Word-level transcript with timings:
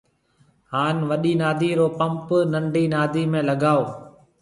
هان 0.73 0.97
وڏِي 1.09 1.33
نادِي 1.41 1.71
رو 1.79 1.87
پمپ 1.99 2.27
ننڊِي 2.51 2.85
نادِي 2.93 3.23
۾ 3.31 3.39
لگائو 3.49 3.83